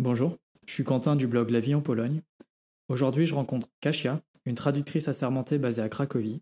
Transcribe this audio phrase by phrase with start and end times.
[0.00, 2.22] Bonjour, je suis Quentin du blog La vie en Pologne.
[2.88, 6.40] Aujourd'hui, je rencontre Kasia, une traductrice assermentée basée à Cracovie.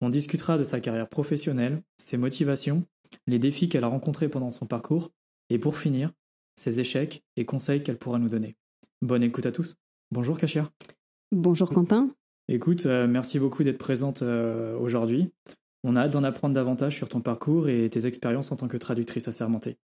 [0.00, 2.84] On discutera de sa carrière professionnelle, ses motivations,
[3.26, 5.10] les défis qu'elle a rencontrés pendant son parcours
[5.50, 6.12] et pour finir,
[6.54, 8.54] ses échecs et conseils qu'elle pourra nous donner.
[9.02, 9.74] Bonne écoute à tous.
[10.12, 10.70] Bonjour Kasia.
[11.32, 12.14] Bonjour Quentin.
[12.46, 15.32] Écoute, euh, merci beaucoup d'être présente euh, aujourd'hui.
[15.82, 18.76] On a hâte d'en apprendre davantage sur ton parcours et tes expériences en tant que
[18.76, 19.78] traductrice assermentée.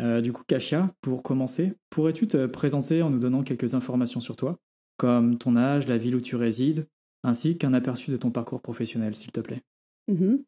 [0.00, 4.36] Euh, du coup, Kasia, pour commencer, pourrais-tu te présenter en nous donnant quelques informations sur
[4.36, 4.58] toi,
[4.98, 6.86] comme ton âge, la ville où tu résides,
[7.22, 9.62] ainsi qu'un aperçu de ton parcours professionnel, s'il te plaît?
[10.08, 10.42] Mhm.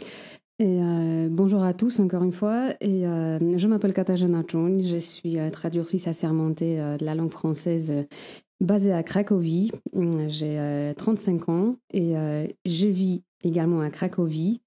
[0.60, 2.70] Et, euh, bonjour à tous encore une fois.
[2.80, 7.92] Et, euh, je m'appelle Katarzyna Czun, je suis euh, traductrice assermentée de la langue française
[8.60, 9.70] basée à Cracovie.
[10.26, 12.14] J'ai euh, 35 ans et
[12.66, 14.60] je vis également à Cracovie.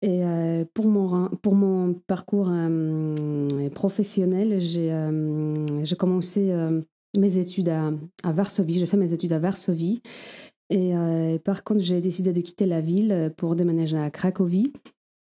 [0.00, 5.64] Et euh, pour, mon, pour mon parcours euh, professionnel, j'ai euh,
[5.98, 6.80] commencé euh,
[7.16, 8.78] mes études à, à Varsovie.
[8.78, 10.02] J'ai fait mes études à Varsovie.
[10.70, 10.92] Et
[11.46, 14.70] par contre, j'ai décidé de quitter la ville pour déménager à Cracovie.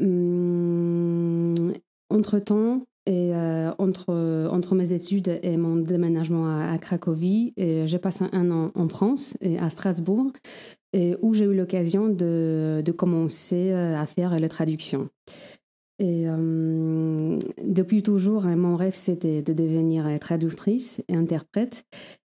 [0.00, 1.72] Hum,
[2.08, 3.32] entre-temps, et
[3.78, 9.36] entre, entre mes études et mon déménagement à, Cracovie, j'ai passé un an en France,
[9.40, 10.30] et à Strasbourg,
[10.94, 15.10] et où j'ai eu l'occasion de, de commencer euh, à faire la traduction.
[15.98, 21.84] Et euh, depuis toujours, hein, mon rêve, c'était de devenir euh, traductrice et interprète.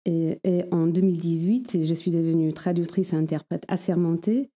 [0.05, 4.49] Et, et en 2018, je suis devenue traductrice et interprète assermentée.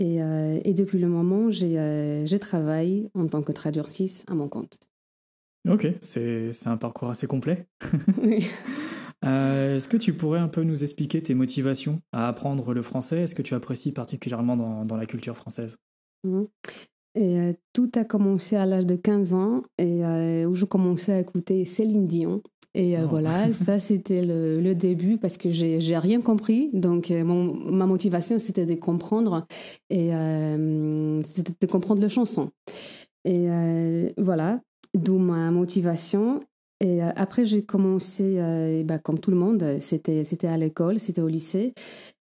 [0.00, 4.34] Et, euh, et depuis le moment, j'ai, euh, je travaille en tant que traductrice à
[4.34, 4.78] mon compte.
[5.68, 7.66] Ok, c'est c'est un parcours assez complet.
[8.20, 8.46] Oui.
[9.24, 13.22] Euh, Est-ce que tu pourrais un peu nous expliquer tes motivations à apprendre le français
[13.22, 15.78] Est-ce que tu apprécies particulièrement dans, dans la culture française?
[16.24, 16.46] Mhm.
[17.16, 21.12] Et euh, tout a commencé à l'âge de 15 ans, et, euh, où je commençais
[21.12, 22.42] à écouter Céline Dion.
[22.76, 23.06] Et Oh.
[23.08, 26.70] voilà, ça c'était le, le début parce que j'ai rien compris.
[26.72, 29.46] Donc mon, ma motivation c'était de comprendre
[29.90, 30.10] et
[31.24, 32.50] c'était de comprendre la chanson.
[33.24, 33.46] Et
[34.18, 34.60] voilà,
[34.92, 36.40] d'où ma motivation.
[36.84, 40.98] Et euh, après j'ai commencé, euh, bah, comme tout le monde, c'était c'était à l'école,
[40.98, 41.72] c'était au lycée.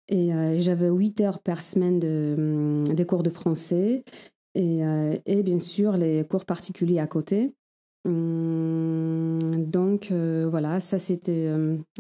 [0.10, 4.04] Et euh, j'avais 8 heures par semaine de, hum, des cours de français
[4.56, 7.54] et, euh, et bien sûr les cours particuliers à côté.
[8.06, 11.50] Hum, donc voilà, ça c'était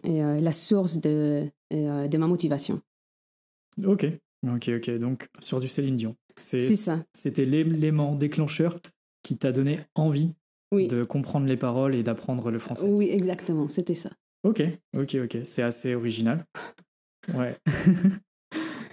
[0.03, 2.81] et, la source de, et, de ma motivation.
[3.85, 4.05] Ok,
[4.45, 4.97] ok, ok.
[4.97, 6.15] Donc sur du Céline Dion.
[6.35, 6.99] C'est ça.
[7.13, 8.81] C'était l'élément déclencheur
[9.23, 10.33] qui t'a donné envie
[10.71, 12.87] Oui, de comprendre les paroles et d'apprendre le français.
[12.87, 14.11] oui exactement, c'était ça.
[14.43, 14.63] Ok,
[14.95, 15.37] ok, ok.
[15.43, 16.45] C'est assez original.
[17.33, 17.57] Ouais.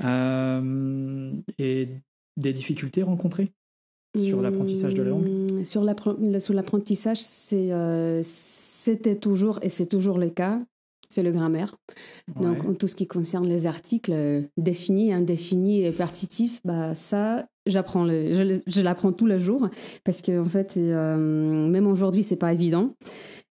[0.04, 1.88] Euh, et
[2.36, 3.50] des difficultés rencontrées
[4.14, 5.26] sur l'apprentissage de la langue?
[5.26, 7.20] Hum, Sur l'apprentissage,
[7.54, 10.60] euh, c'était toujours, et c'est toujours le cas,
[11.08, 11.76] c'est le grammaire.
[12.40, 12.70] Donc, Ouais.
[12.70, 18.04] en tout ce qui concerne les articles euh, définis, indéfinis et partitifs, bah, ça, j'apprends
[18.04, 19.68] le, je, l'apprends tous les jours
[20.04, 22.94] parce que, en fait, euh, même aujourd'hui, c'est pas évident.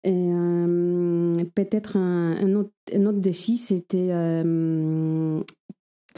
[0.04, 4.12] Et euh, peut-être un, un autre, un autre défi, c'était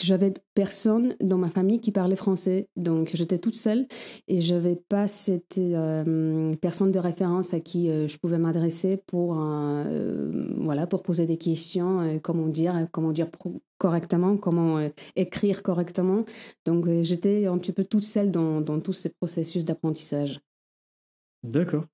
[0.02, 2.68] j'avais personne dans ma famille qui parlait français.
[2.76, 3.88] Donc, j'étais toute seule
[4.28, 8.98] et je n'avais pas cette euh, personne de référence à qui euh, je pouvais m'adresser
[9.08, 13.28] pour, euh, voilà, pour poser des questions, comment dire, comment dire
[13.78, 16.26] correctement, comment écrire correctement.
[16.66, 20.42] Donc, j'étais un petit peu toute seule dans, dans tous ces processus d'apprentissage.
[21.44, 21.86] D'accord.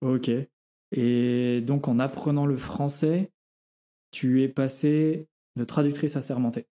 [0.00, 0.30] Ok.
[0.92, 3.30] Et donc, en apprenant le français,
[4.10, 6.66] tu es passé de traductrice assermentée.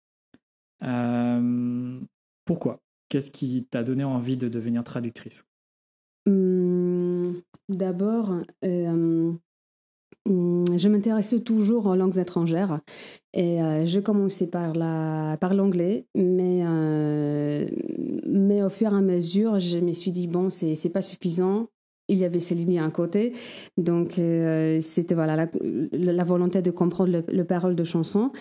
[0.84, 2.00] Euh,
[2.46, 2.80] pourquoi?
[3.10, 5.46] Qu'est-ce qui t'a donné envie de devenir traductrice?
[6.28, 8.32] Hum, D'abord,
[8.64, 9.34] euh,
[10.28, 12.80] hum, je m'intéressais toujours aux langues étrangères
[13.34, 17.68] et euh, je commençais par la, par l'anglais, mais, euh,
[18.28, 21.68] mais au fur et à mesure, je me suis dit, bon, c'est, c'est pas suffisant.
[22.08, 23.34] Il y avait Céline Dion à côté,
[23.78, 24.22] donc
[24.82, 25.48] c'était voilà, la,
[25.92, 28.32] la volonté de comprendre le, le parole de chanson.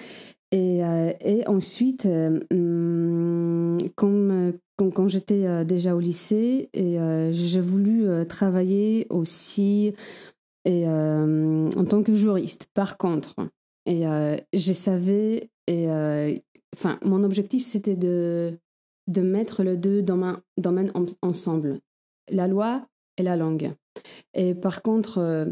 [0.54, 4.52] Et, euh, et ensuite, euh, hum, quand,
[4.92, 6.96] quand j'étais euh, déjà au lycée, et
[7.32, 9.94] j'ai voulu travailler aussi
[10.66, 12.68] en tant que juriste.
[12.72, 13.34] Par contre,
[13.86, 14.04] et
[14.52, 15.88] je savais, et
[16.74, 18.56] enfin, mon objectif c'était de,
[19.08, 21.80] de mettre les deux domaines, domaines en- ensemble,
[22.30, 22.86] la loi
[23.18, 23.72] et la langue.
[24.34, 25.48] Et par contre,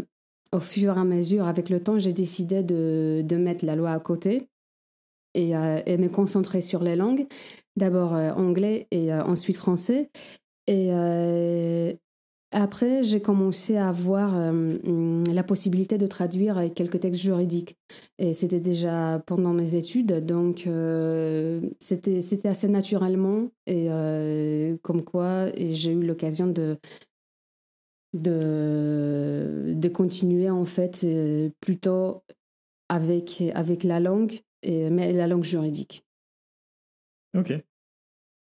[0.52, 3.90] au fur et à mesure, avec le temps, j'ai décidé de, de mettre la loi
[3.90, 4.48] à côté
[5.34, 7.26] et, euh, et me concentrer sur les langues.
[7.76, 10.10] D'abord euh, anglais et euh, ensuite français.
[10.66, 10.90] Et,
[12.54, 17.78] après, j'ai commencé à avoir la possibilité de traduire quelques textes juridiques.
[18.18, 20.68] Et c'était déjà pendant mes études, donc
[21.80, 23.48] c'était assez naturellement.
[23.66, 23.88] Et
[24.82, 26.76] comme quoi, j'ai eu l'occasion de,
[28.12, 31.06] de, de, continuer en fait
[31.60, 32.22] plutôt
[32.90, 36.04] avec, avec la langue, et, mais la langue juridique.
[37.34, 37.52] Ok.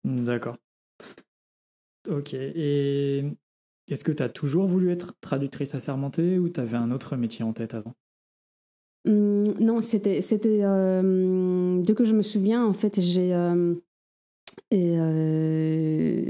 [0.03, 0.57] D'accord.
[2.09, 2.33] Ok.
[2.33, 3.23] Et
[3.89, 7.43] est-ce que tu as toujours voulu être traductrice assermentée ou tu avais un autre métier
[7.43, 7.93] en tête avant?
[9.05, 10.21] Mmh, Non, c'était.
[10.21, 13.33] c'était euh, dès que je me souviens, en fait, j'ai.
[13.33, 13.73] Euh,
[14.73, 16.21] euh,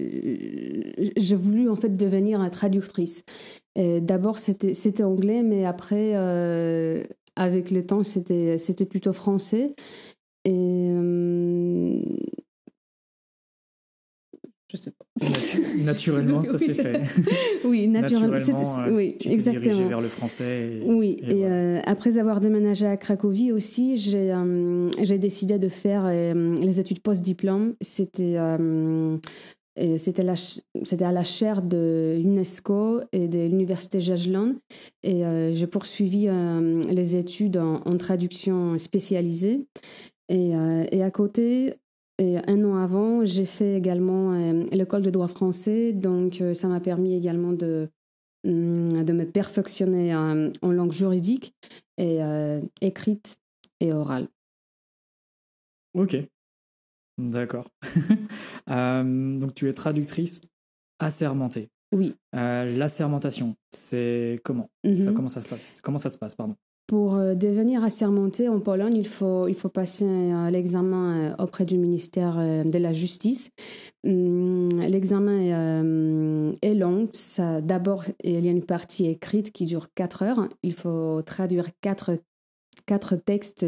[1.16, 3.24] j'ai voulu en fait devenir traductrice.
[3.76, 6.14] D'abord c'était anglais, mais après
[7.38, 9.76] avec le temps c'était c'était plutôt français.
[10.46, 10.96] Et
[14.70, 15.06] je sais pas.
[15.78, 17.02] naturellement, ça s'est fait.
[17.64, 18.34] oui, naturellement.
[18.34, 19.64] naturellement oui, tu exactement.
[19.64, 20.82] dirigé vers le français.
[20.86, 26.60] oui, et, euh, après avoir déménagé à Cracovie aussi, j'ai euh, décidé de faire euh,
[26.60, 27.76] les études post-diplôme.
[27.80, 28.38] C'était
[29.98, 34.56] c'était à la chaire de l'UNESCO et de l'Université Jagiellon.
[35.04, 36.28] Et j'ai poursuivi
[36.90, 39.66] les études en, traduction spécialisée.
[40.30, 40.52] Et,
[40.92, 41.76] et à côté,
[42.20, 46.80] un an avant, j'ai fait également euh, l'école de droit français, donc euh, ça m'a
[46.80, 47.90] permis également de,
[48.46, 51.54] hum, de me perfectionner en, langue juridique,
[51.98, 53.38] et euh, écrite
[53.80, 54.28] et orale.
[55.94, 56.18] Ok,
[57.18, 57.68] d'accord.
[58.68, 60.42] donc tu es traductrice
[61.00, 61.70] assermentée.
[61.94, 62.16] Oui.
[62.34, 64.70] L'assermentation, c'est comment?
[64.84, 65.14] Ça, mhm.
[65.16, 65.42] comment, ça,
[65.82, 66.56] comment ça se passe pardon?
[66.88, 71.66] Pour euh, devenir assermenté en Pologne, il faut, il faut passer euh, l'examen euh, auprès
[71.66, 73.52] du ministère de la Justice.
[74.06, 77.10] Hum, l'examen est, long.
[77.62, 80.50] D'abord, il y a une partie écrite qui dure 4 heures.
[80.64, 82.20] Il faut traduire 4
[82.88, 83.64] quatre textes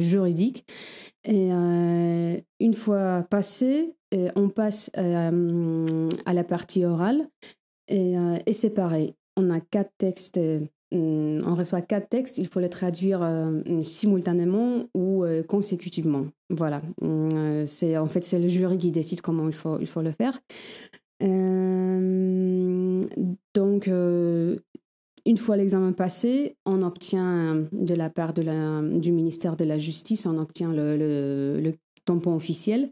[0.00, 0.66] juridiques.
[1.24, 3.94] Et une fois passé,
[4.36, 7.28] on passe à la partie orale.
[7.88, 8.14] Et,
[8.52, 9.14] c'est pareil.
[9.38, 10.38] On a quatre textes
[10.92, 16.26] on reçoit quatre textes, il faut les traduire euh, simultanément ou euh, consécutivement.
[16.50, 16.82] Voilà.
[17.02, 20.12] Euh, c'est en fait c'est le jury qui décide comment il faut il faut le
[20.12, 20.40] faire.
[23.54, 23.90] donc
[25.26, 29.76] une fois l'examen passé, on obtient de la part de la, du ministère de la
[29.76, 31.74] Justice, on obtient le, le, le
[32.04, 32.88] tampon officiel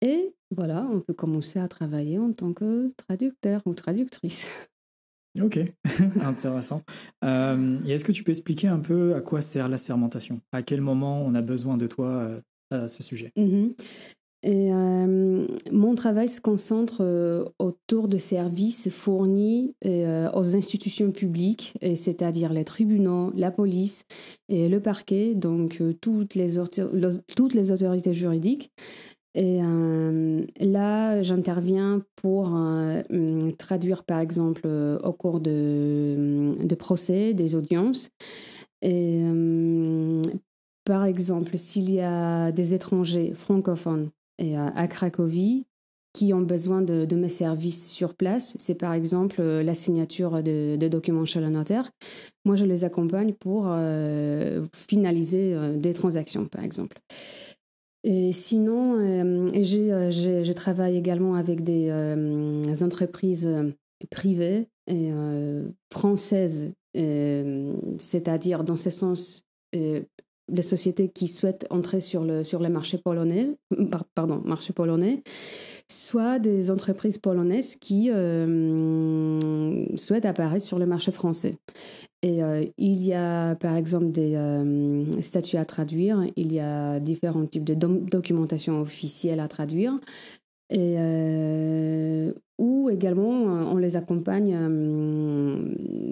[0.00, 4.50] et voilà, on peut commencer à travailler en tant que traducteur ou traductrice.
[5.42, 5.58] Ok,
[6.22, 6.80] intéressant.
[7.22, 10.40] Euh, et est-ce que tu peux expliquer un peu à quoi sert la sermentation?
[10.50, 12.40] À quel moment on a besoin de toi euh,
[12.70, 13.32] à ce sujet?
[13.36, 13.74] Mhm.
[14.46, 23.32] Euh, Mon travail se concentre autour de services fournis aux institutions publiques, c'est-à-dire les tribunaux,
[23.34, 24.04] la police
[24.48, 26.54] et le parquet, donc toutes les,
[27.34, 28.72] toutes les autorités juridiques.
[29.36, 37.34] Euh, là, j'interviens pour euh, hum, traduire, par exemple, euh, au cours de, de procès,
[37.34, 38.10] des audiences.
[38.84, 40.22] Hum,
[40.84, 44.10] par exemple, s'il y a des étrangers francophones
[44.40, 45.66] à, Cracovie
[46.12, 50.76] qui ont besoin de, de, mes services sur place, c'est par exemple la signature de,
[50.76, 51.90] de, documents chez le notaire.
[52.46, 53.70] Moi, je les accompagne pour
[54.74, 56.96] finaliser des transactions, par exemple.
[58.08, 63.50] Et sinon, euh, euh, je travaille également avec des euh, entreprises
[64.12, 65.10] privées et
[65.92, 69.42] françaises, c'est-à-dire dans ce sens
[70.48, 73.44] des sociétés qui souhaitent entrer sur le, sur le marché polonais,
[74.14, 75.22] pardon, marché polonais,
[75.88, 78.10] soit des entreprises polonaises qui
[79.96, 81.56] souhaitent apparaître sur le marché français.
[82.22, 86.98] Et euh, il y a par exemple des euh, statuts à traduire, il y a
[86.98, 89.94] différents types de documentation officielle à traduire,
[90.72, 94.56] euh, ou également on les accompagne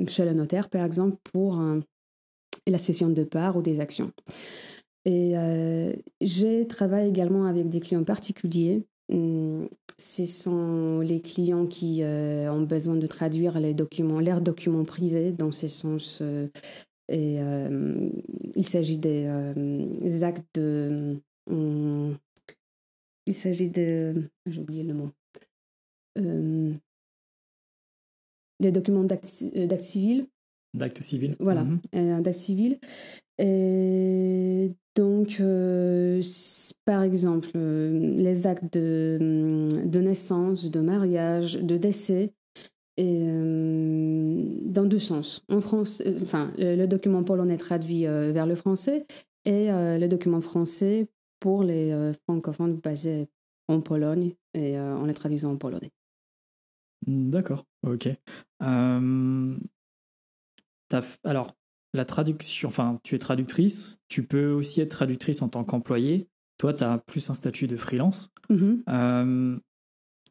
[0.06, 1.60] chez le notaire par exemple pour
[2.66, 4.12] la cession de parts ou des actions.
[5.04, 5.34] Et
[6.22, 9.68] je travaille également avec des clients particuliers hum,
[9.98, 15.32] ce sont les clients qui euh, ont besoin de traduire les documents, leurs documents privés
[15.32, 16.18] dans ce sens.
[16.20, 16.48] Euh,
[17.08, 18.10] et euh,
[18.54, 21.16] il s'agit des, actes de.
[21.50, 22.16] Hum,
[23.26, 24.30] il s'agit de.
[24.46, 25.10] J'ai oublié le mot.
[28.60, 30.26] les documents d'actes civils.
[30.74, 31.36] D'actes civils.
[31.38, 32.78] Voilà, mm d'actes civils.
[33.38, 36.22] Et donc, euh,
[36.84, 42.32] par exemple, euh, les actes de, hum, de, naissance, de mariage, de décès,
[42.96, 45.44] et dans deux sens.
[45.48, 49.04] En France, enfin, le document polonais traduit vers le français
[49.44, 51.08] et le document français
[51.40, 53.26] pour les francophones basés
[53.66, 55.90] en Pologne et en les traduisant en polonais.
[57.08, 58.10] D'accord, ok.
[61.24, 61.54] Alors,
[61.92, 66.28] la traduction, enfin, tu es traductrice, tu peux aussi être traductrice en tant qu'employé.
[66.58, 68.30] Toi, tu as plus un statut de freelance.
[68.50, 69.56] Mmh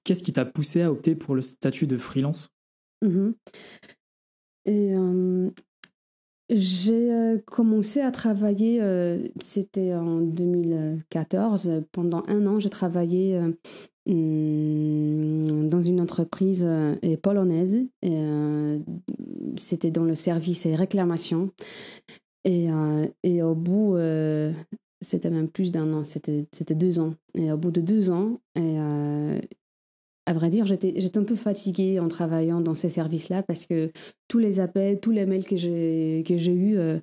[0.05, 2.49] qu'est-ce qui t'a poussé à opter pour le statut de freelance?
[3.01, 3.31] Mmh
[4.65, 4.93] Et
[6.49, 8.81] j'ai commencé à travailler,
[9.39, 11.83] c'était en 2014.
[11.93, 13.39] Pendant un an, j'ai travaillé
[14.05, 16.67] dans une entreprise
[17.21, 17.85] polonaise.
[19.55, 21.51] C'était dans le service et réclamation.
[22.45, 22.67] Et,
[23.23, 23.95] et au bout,
[25.01, 26.45] c'était même plus d'un an, c'était
[26.75, 27.15] deux ans.
[27.33, 28.39] Et au bout de deux ans,
[30.25, 33.91] à vrai dire, j'étais un peu fatiguée en travaillant dans ces services-là parce que
[34.27, 36.99] tous les appels, tous les mails que j'ai eus euh,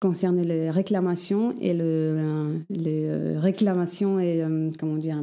[0.00, 5.22] concernaient les réclamations et le, les euh, réclamations et, euh, comment dire,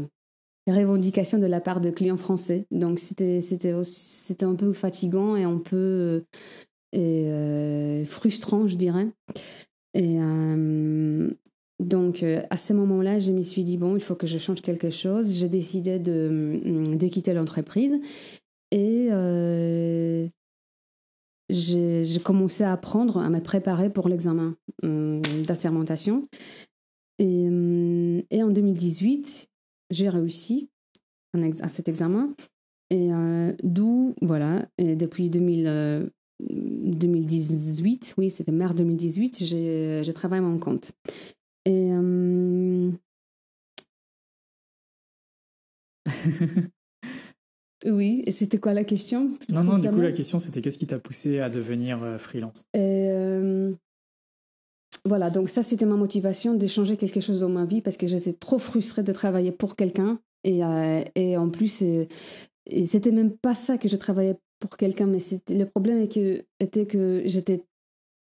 [0.71, 2.65] revendications de la part de clients français.
[2.71, 6.23] Donc c'était un peu fatigant et un peu
[6.93, 9.07] et, frustrant, je dirais.
[9.93, 10.19] Et,
[11.81, 14.61] donc, euh, à ce moment-là, je me suis dit, bon, il faut que je change
[14.61, 15.39] quelque chose.
[15.39, 17.95] J'ai décidé de, de quitter l'entreprise
[18.69, 20.27] et euh,
[21.49, 26.27] j'ai commencé à apprendre, à me préparer pour l'examen d'assermentation.
[27.17, 27.47] Et,
[28.41, 29.49] en 2018,
[29.91, 30.69] j'ai réussi
[31.61, 32.33] à cet examen.
[32.89, 36.11] Et euh, d'où, voilà, et depuis 2000,
[36.49, 40.91] 2018, oui, c'était mars 2018, j'ai travaillé mon compte.
[41.65, 41.91] Et.
[47.85, 50.87] oui, et c'était quoi la question Non, non, du coup, la question, c'était qu'est-ce qui
[50.87, 52.65] t'a poussé à devenir euh, freelance?
[52.73, 53.07] Et,
[55.05, 58.33] Voilà, donc ça, c'était ma motivation d'échanger quelque chose dans ma vie parce que j'étais
[58.33, 60.19] trop frustrée de travailler pour quelqu'un.
[60.43, 62.07] Et, euh, et en plus, et,
[62.85, 65.17] c'était même pas ça que je travaillais pour quelqu'un, mais
[65.49, 66.07] le problème
[66.59, 67.63] était que j'étais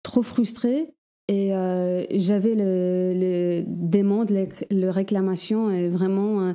[0.02, 0.95] trop frustrée
[1.28, 6.50] et euh, j'avais le, le demandes, le, réclamation est vraiment,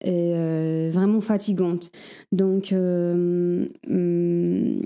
[0.00, 1.90] est, euh, vraiment fatigante.
[2.32, 4.80] Donc, euh, mm,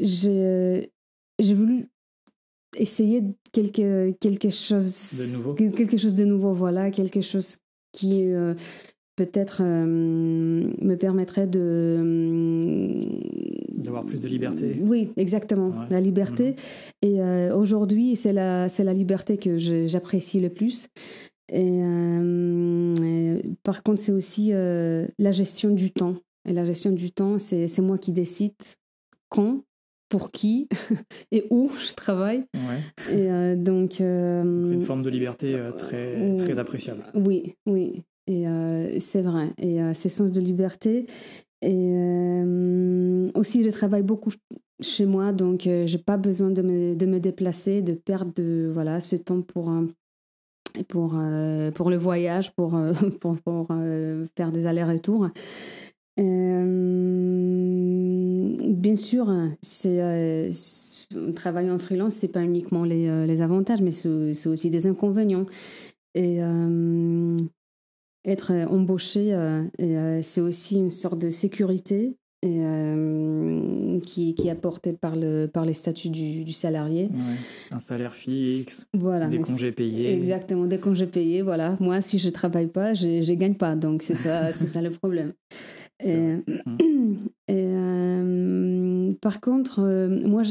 [0.00, 0.90] j'ai
[1.54, 1.88] voulu
[2.76, 5.54] essayer quelque, quelque, chose, de nouveau.
[5.54, 7.58] quelque chose de nouveau, voilà, quelque chose
[7.92, 8.30] qui
[9.16, 12.98] peut-être me permettrait de
[13.84, 14.76] D'avoir plus de liberté.
[14.80, 16.50] Oui, exactement, la liberté.
[16.50, 16.56] Mhm.
[17.02, 20.88] Et euh, aujourd'hui, c'est la, c'est la liberté que j'apprécie le plus.
[21.52, 26.16] Et, euh, par contre, c'est aussi euh, la gestion du temps.
[26.48, 28.54] Et la gestion du temps, c'est, c'est moi qui décide
[29.28, 29.62] quand,
[30.14, 30.68] pour qui
[31.32, 32.44] et où je travaille.
[32.54, 33.16] Ouais.
[33.16, 37.02] Et donc, c'est une forme de liberté très, très appréciable.
[37.14, 38.02] Oui, oui.
[38.28, 38.44] Et
[39.00, 39.48] c'est vrai.
[39.58, 41.06] Et ces sens de liberté.
[41.64, 44.30] Et euh, aussi, je travaille beaucoup
[44.82, 48.70] chez moi, donc euh, j'ai pas besoin de me, de me, déplacer, de perdre de,
[48.70, 49.72] voilà, ce temps pour,
[50.88, 52.78] pour, euh, pour le voyage, pour,
[53.20, 53.68] pour, pour
[54.36, 55.30] faire des allers-retours.
[58.84, 60.50] Bien sûr, c'est
[61.34, 65.46] travailler en freelance, c'est pas uniquement les, les avantages, mais c'est aussi des inconvénients.
[66.14, 66.40] Et
[68.24, 74.92] être euh, embauché, euh, euh, c'est aussi une sorte de sécurité qui, qui, est apportée
[74.92, 77.08] par, le, par les statuts du, salarié.
[77.70, 79.28] Un salaire fixe, voilà.
[79.28, 80.12] des congés payés.
[80.12, 81.40] Exactement, des congés payés.
[81.40, 81.74] Voilà.
[81.80, 83.76] Moi, si je ne travaille pas, je ne gagne pas.
[83.76, 85.32] Donc, c'est ça, ça le problème.
[87.46, 89.80] Et, et, par contre,
[90.26, 90.42] moi,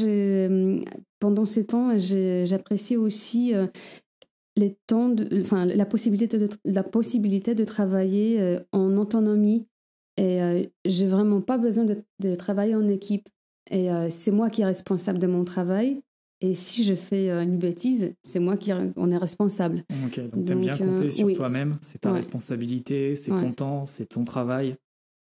[1.18, 3.52] pendant ces temps, j'apprécie aussi
[4.56, 9.66] les temps de, enfin, la, possibilité de, la possibilité de travailler euh, en autonomie.
[10.16, 13.28] Et euh, j'ai vraiment pas besoin de, de, travailler en équipe.
[13.70, 16.00] Et euh, c'est moi qui est responsable de mon travail.
[16.40, 19.82] Et si je fais une bêtise, c'est moi qui on est responsable.
[20.04, 21.78] Ok, donc tu aimes bien compter sur toi-même.
[21.80, 24.76] C'est ta responsabilité, c'est ton temps, c'est ton travail.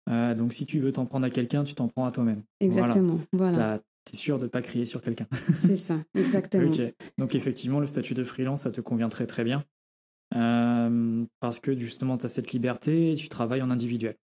[0.07, 2.43] Donc si tu veux t'en prendre à quelqu'un, tu t'en prends à toi-même.
[2.61, 3.19] Exactement.
[3.33, 5.27] Voilà tu es sûr de ne pas crier sur quelqu'un.
[5.33, 6.71] C'est ça, exactement.
[7.19, 9.65] Donc effectivement, le statut de freelance, ça te convient très très bien.
[10.37, 14.17] Euh, parce que justement, tu as cette liberté et tu travailles en individuel.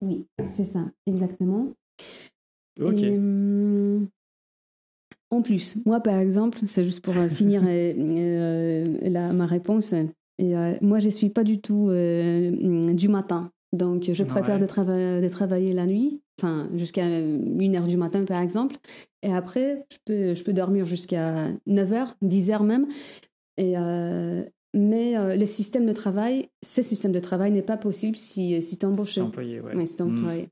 [0.00, 1.72] Oui, c'est ça, exactement.
[2.80, 3.02] Ok.
[3.02, 4.08] Hum,
[5.30, 11.00] en plus, moi par exemple, c'est juste pour euh, finir euh, ma réponse, et, moi
[11.00, 13.50] je ne suis pas du tout du matin.
[13.72, 18.76] Donc, je préfère de, de, travailler la nuit, enfin, jusqu'à 1h du matin, par exemple.
[19.22, 22.86] Et après, je peux, je peux dormir jusqu'à 9h, 10h même.
[23.58, 23.74] Et,
[24.74, 28.86] mais le système de travail, ce système de travail n'est pas possible si, si tu
[28.86, 29.12] es embauché.
[29.12, 29.72] Si employé, ouais.
[29.76, 30.48] Oui, si employé.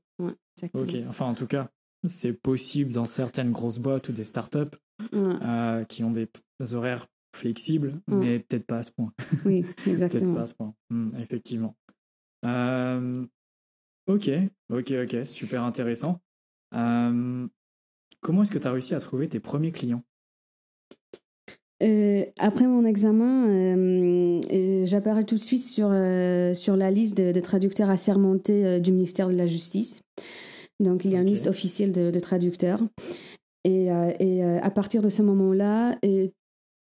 [0.73, 1.71] ok, enfin, en tout cas,
[2.05, 4.77] c'est possible dans certaines grosses boîtes ou des startups
[5.13, 6.27] euh, qui ont des,
[6.73, 9.13] horaires flexibles, mais peut-être pas à ce point.
[9.45, 10.07] Oui, exactement.
[10.09, 11.75] peut-être pas à ce point, hmm, effectivement.
[12.45, 13.25] Euh,
[14.07, 14.29] ok,
[14.71, 16.19] ok, ok, super intéressant.
[16.73, 17.47] Euh,
[18.21, 20.03] comment est-ce que tu as réussi à trouver tes premiers clients?
[22.39, 24.41] Après mon examen,
[24.85, 25.89] j'apparais tout de suite sur,
[26.55, 30.01] sur la liste des traducteurs assermentés du ministère de la Justice.
[30.79, 32.81] Donc, il y a une liste officielle de, traducteurs.
[33.63, 35.97] Et, euh, et, euh, à partir de ce moment-là,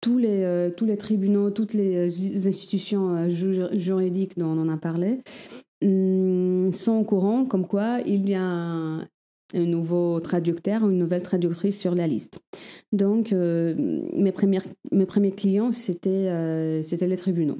[0.04, 5.22] tous les, euh, tous les tribunaux, toutes les institutions juridiques dont on a parlé
[5.84, 9.08] hum, sont au courant comme quoi il y a un,
[9.56, 12.40] nouveau traducteur une nouvelle traductrice sur la liste.
[12.92, 17.60] Donc, mes, premières, mes premiers clients, c'était c'était les tribunaux.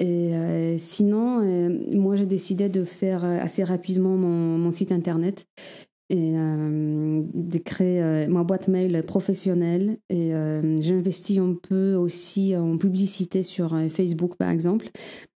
[0.00, 5.46] Et euh, sinon, euh, moi, j'ai décidé de faire euh, assez rapidement mon site internet
[6.14, 9.98] et de créer ma boîte mail professionnelle.
[10.08, 10.32] Et
[10.80, 14.90] j'investis un peu aussi en publicité sur Facebook, par exemple,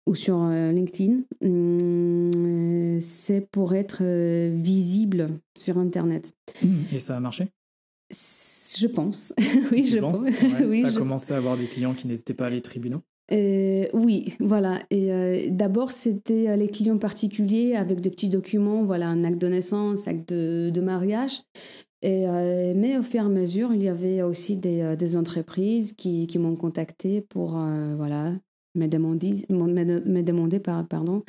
[0.06, 1.20] ou sur LinkedIn.
[1.42, 4.02] Hum, c'est pour être
[4.50, 6.32] visible sur Internet.
[6.62, 6.68] Mmh.
[6.92, 7.48] Et ça a marché?
[8.76, 9.32] Je pense.
[9.72, 10.24] oui, je pense.
[10.38, 13.02] tu as commencé à avoir des clients qui n'étaient pas les tribunaux?
[13.32, 14.80] Euh, oui, voilà.
[14.90, 19.40] Et euh, d'abord, c'était euh, les clients particuliers avec des petits documents, voilà, un acte
[19.40, 21.42] de naissance, acte de, mariage.
[22.02, 22.26] Et,
[22.76, 26.38] mais au fur et à mesure, il y avait aussi des, des entreprises qui, qui
[26.38, 27.58] m'ont contacté pour
[27.96, 28.34] voilà,
[28.76, 31.24] me demander, me, demander pardon,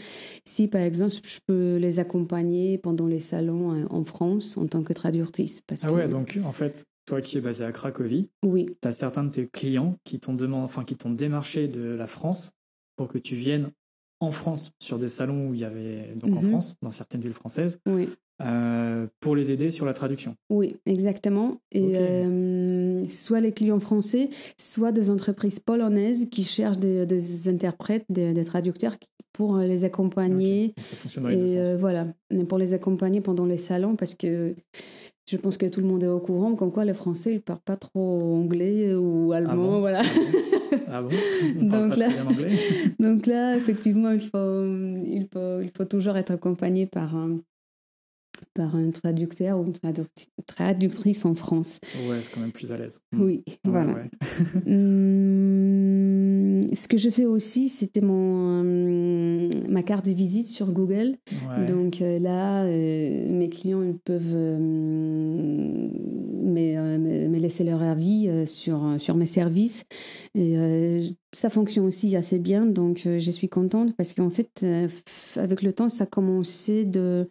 [0.46, 4.94] si, par exemple, je peux les accompagner pendant les salons en France en tant que
[4.94, 5.62] traductrice.
[5.62, 8.68] Parce ah ouais, donc en fait, toi qui es basé à Cracovie, oui.
[8.80, 12.52] tu as certains de tes clients qui t'ont enfin, qui t'ont démarché de la France
[12.96, 13.72] pour que tu viennes
[14.20, 16.50] en France sur des salons où il y avait donc en mhm.
[16.50, 18.10] France, dans certaines villes françaises, oui.
[18.44, 20.36] Euh, pour les aider sur la traduction.
[20.52, 21.60] Oui, exactement.
[21.72, 28.46] Et euh, soit les clients français, soit des entreprises polonaises qui cherchent des, interprètes, des,
[28.46, 28.96] traducteurs
[29.34, 30.76] pour les accompagner.
[30.84, 31.58] Ça fonctionne dans les deux sens.
[31.58, 32.06] Euh, voilà,
[32.48, 34.54] pour les accompagner pendant les salons parce que
[35.30, 37.60] je pense que tout le monde est au courant, comme quoi les Français, ils parlent
[37.60, 40.02] pas trop anglais ou allemand, ah voilà.
[40.88, 41.10] ah bon
[41.62, 42.56] donc, là, anglais
[43.00, 47.40] donc là, effectivement, il faut, il faut, il faut toujours être accompagné par un,
[48.54, 49.74] par un traducteur ou une
[50.46, 51.82] traductrice en France.
[52.08, 53.02] Ouais, c'est quand même plus à l'aise.
[53.14, 53.96] Oui, voilà.
[54.66, 55.97] Hum,
[56.74, 61.16] ce que je fais aussi, c'était mon hum, ma carte de visite sur Google.
[61.68, 64.58] Donc euh, là, euh, mes clients ils peuvent euh,
[66.50, 69.86] me, laisser leur avis sur, sur mes services.
[70.36, 70.56] Et
[71.34, 74.66] ça fonctionne aussi assez bien, donc je suis contente parce qu'en fait,
[75.36, 77.28] avec le temps, ça a commencé de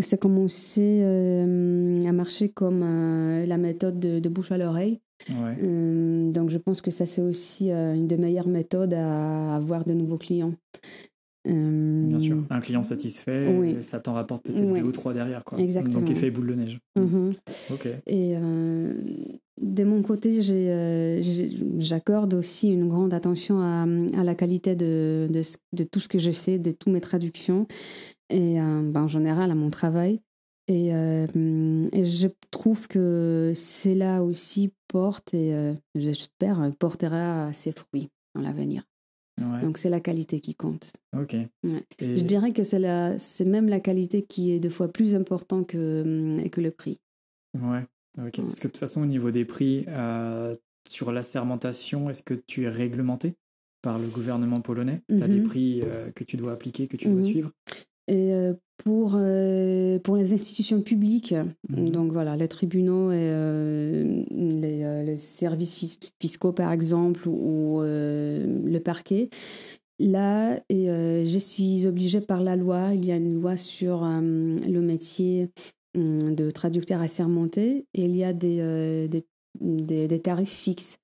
[0.00, 5.00] ça a commencé euh, à marcher comme euh, la méthode de, bouche à l'oreille.
[5.30, 9.92] Euh, donc je pense que ça c'est aussi une des meilleures méthodes à avoir de
[9.92, 10.54] nouveaux clients.
[11.44, 15.44] Bien sûr, un client satisfait, ça t'en rapporte peut-être deux ou trois derrière.
[15.44, 15.58] Quoi.
[15.58, 16.00] Exactement.
[16.00, 16.78] Donc effet boule de neige.
[16.96, 17.34] Mm-hmm.
[17.72, 17.88] Ok.
[18.06, 18.36] Et
[19.60, 20.40] de mon côté,
[21.78, 23.82] j'accorde aussi une grande attention à,
[24.18, 27.66] à la qualité de, de, de, tout ce que je fais, de toutes mes traductions
[28.32, 30.20] et euh, ben, en général à mon travail.
[30.68, 38.10] Et, euh, et, je trouve que cela aussi porte, et euh, j'espère, portera ses fruits
[38.34, 38.84] dans l'avenir.
[39.62, 40.92] Donc c'est la qualité qui compte.
[41.16, 41.34] Ok.
[41.64, 46.60] Je dirais que c'est même la qualité qui est deux fois plus importante que, que
[46.60, 47.00] le prix.
[47.60, 47.84] Ouais,
[48.18, 48.36] ok.
[48.42, 49.84] Parce que de toute façon, au niveau des prix,
[50.88, 53.34] sur la sermentation, est-ce que tu es réglementé
[53.80, 55.02] par le gouvernement polonais?
[55.08, 55.44] Tu as des mm-hmm.
[55.44, 55.82] prix
[56.14, 57.22] que tu dois appliquer, que tu dois mm-hmm.
[57.22, 57.50] suivre?
[58.08, 61.34] Et euh, pour, euh, pour les institutions publiques,
[61.68, 61.90] mhm.
[61.90, 69.28] donc voilà, les tribunaux et euh, les, services fiscaux par exemple ou le parquet,
[69.98, 74.80] là, et, je suis obligée par la loi, il y a une loi sur le
[74.80, 75.50] métier
[75.96, 79.08] hum, de traducteur assermenté et il y a des,
[79.60, 80.98] des, des tarifs fixes.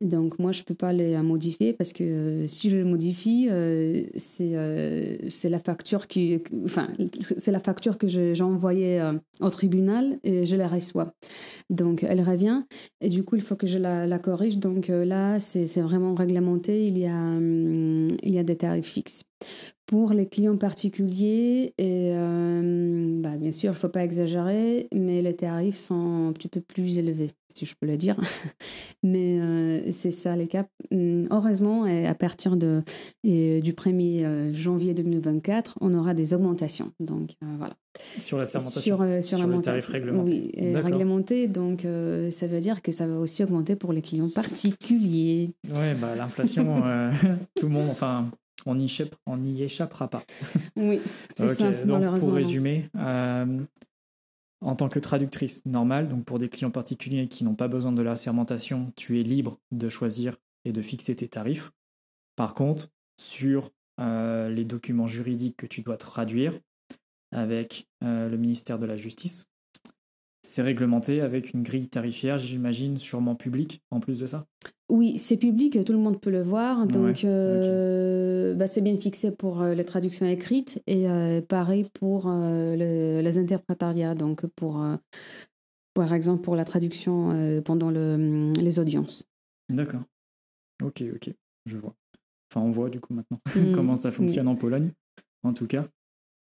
[0.00, 3.48] Donc moi, je ne peux pas les modifier parce que euh, si je les modifie,
[3.50, 4.02] euh,
[4.40, 6.88] euh, c'est la facture qui, enfin,
[7.20, 9.02] c'est la facture que j'ai envoyée
[9.40, 11.14] au tribunal et je la reçois.
[11.70, 12.62] Donc elle revient
[13.00, 14.58] et du coup, il faut que je la, la corrige.
[14.58, 16.86] Donc là, c'est vraiment réglementé.
[16.86, 19.24] Il y a, hum, il y a des tarifs fixes.
[19.94, 25.22] Pour les clients particuliers, et, euh, bah, bien sûr, il ne faut pas exagérer, mais
[25.22, 28.16] les tarifs sont un petit peu plus élevés, si je peux le dire.
[29.04, 30.66] mais euh, c'est ça les cas.
[30.90, 32.82] Hum, heureusement, à partir de,
[33.22, 36.90] et, du 1er janvier 2024, on aura des augmentations.
[36.98, 37.76] Donc voilà.
[38.18, 40.50] Sur la sermentation Sur, sur, sur la le tarif réglementé.
[40.58, 41.46] Oui, réglementé.
[41.46, 41.86] Donc
[42.30, 45.50] ça veut dire que ça va aussi augmenter pour les clients particuliers.
[45.68, 46.82] Oui, bah, l'inflation,
[47.54, 48.28] tout le monde, enfin
[48.66, 50.22] on n'y échappera pas.
[50.76, 51.00] Oui,
[51.36, 53.60] c'est ça, donc pour résumer, euh,
[54.60, 58.02] en tant que traductrice normale, donc pour des clients particuliers qui n'ont pas besoin de
[58.02, 61.70] la sermentation, tu es libre de choisir et de fixer tes tarifs.
[62.36, 62.88] Par contre,
[63.20, 66.58] sur euh, les documents juridiques que tu dois traduire
[67.32, 69.46] avec euh, le ministère de la Justice,
[70.44, 74.44] c'est réglementé avec une grille tarifaire, j'imagine, sûrement publique en plus de ça?
[74.90, 76.86] Oui, c'est public, tout le monde peut le voir.
[76.86, 82.30] Donc, euh, bah, c'est bien fixé pour euh, les traductions écrites et euh, pareil pour
[82.30, 84.14] les interprétariats.
[84.14, 84.84] Donc, pour,
[85.94, 89.24] par exemple, pour la traduction pendant le, les audiences.
[89.70, 90.02] D'accord.
[90.82, 91.30] Ok, ok,
[91.64, 91.94] je vois.
[92.50, 93.74] Enfin, on voit du coup maintenant mmh.
[93.74, 94.90] comment ça fonctionne en Pologne,
[95.42, 95.86] en tout cas.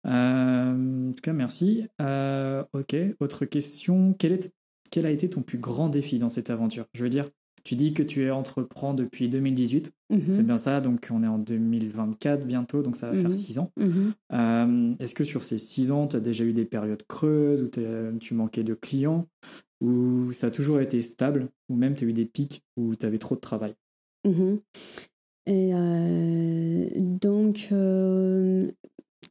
[0.08, 1.86] Euh, en tout cas, merci.
[2.02, 4.13] Euh, ok, autre question.
[4.17, 4.54] Quel, est,
[4.91, 6.86] quel a été ton plus grand défi dans cette aventure?
[6.93, 7.28] Je veux dire,
[7.63, 9.91] tu dis que tu es entreprends depuis 2018.
[10.10, 10.22] Mhm.
[10.28, 13.34] C'est bien ça, donc on est en 2024 bientôt, donc ça va faire mhm.
[13.34, 13.72] six ans.
[13.78, 14.13] Mhm.
[14.34, 17.70] Euh, est-ce que sur ces six ans, tu as déjà eu des périodes creuses où
[18.20, 19.28] tu manquais de clients?
[19.82, 21.50] Ou ça a toujours été stable?
[21.70, 23.76] Ou même tu as eu des pics où tu avais trop de travail?
[25.46, 25.72] Et
[26.98, 27.70] donc,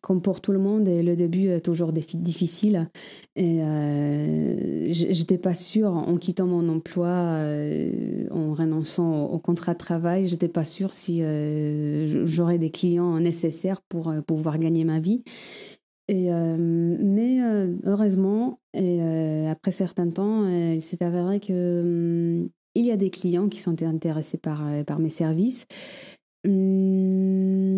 [0.01, 2.89] comme pour tout le monde, le début est toujours difficile.
[3.35, 9.79] Et euh, j'étais pas sûre, en quittant mon emploi, euh, en renonçant au, contrat de
[9.79, 15.01] travail, j'étais pas sûre si euh, j'aurais des clients nécessaires pour euh, pouvoir gagner ma
[15.01, 15.23] vie.
[16.09, 17.41] Mais
[17.85, 19.01] heureusement, et
[19.49, 23.83] après certain temps, il s'est avéré que hum, il y a des clients qui sont
[23.83, 25.67] intéressés par, par mes services.
[26.47, 27.76] Hum,